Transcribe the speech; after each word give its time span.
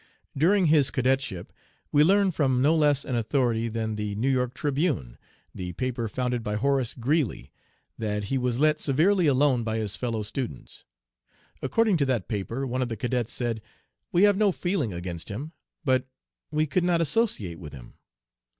During 0.35 0.65
his 0.65 0.89
cadetship, 0.89 1.53
we 1.91 2.03
learn 2.03 2.31
from 2.31 2.59
no 2.59 2.73
less 2.75 3.05
an 3.05 3.15
authority 3.15 3.67
than 3.69 3.97
the 3.97 4.15
New 4.15 4.31
York 4.31 4.55
Tribune, 4.55 5.15
'the 5.53 5.73
paper 5.73 6.07
founded 6.09 6.41
by 6.41 6.55
Horace 6.55 6.95
Greeley,' 6.95 7.51
that 7.99 8.23
he 8.23 8.37
was 8.39 8.57
let 8.57 8.79
severely 8.79 9.27
alone 9.27 9.63
by 9.63 9.77
his 9.77 9.95
fellow 9.95 10.23
students. 10.23 10.85
According 11.61 11.97
to 11.97 12.07
that 12.07 12.27
paper, 12.27 12.65
one 12.65 12.81
of 12.81 12.89
the 12.89 12.97
cadets 12.97 13.31
said, 13.31 13.61
'We 14.11 14.23
have 14.23 14.37
no 14.37 14.51
feeling 14.51 14.91
against 14.91 15.29
him, 15.29 15.51
but 15.85 16.07
we 16.49 16.65
could 16.65 16.83
not 16.83 16.99
associate 16.99 17.59
with 17.59 17.71
him. 17.71 17.93